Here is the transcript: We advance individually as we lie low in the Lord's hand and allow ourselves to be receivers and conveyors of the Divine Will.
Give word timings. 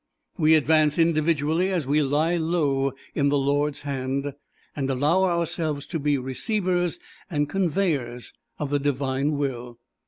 We 0.35 0.55
advance 0.55 0.97
individually 0.97 1.69
as 1.71 1.85
we 1.85 2.01
lie 2.01 2.35
low 2.35 2.93
in 3.13 3.29
the 3.29 3.37
Lord's 3.37 3.81
hand 3.81 4.33
and 4.75 4.89
allow 4.89 5.25
ourselves 5.25 5.85
to 5.89 5.99
be 5.99 6.17
receivers 6.17 6.97
and 7.29 7.47
conveyors 7.47 8.33
of 8.57 8.71
the 8.71 8.79
Divine 8.79 9.37
Will. 9.37 9.77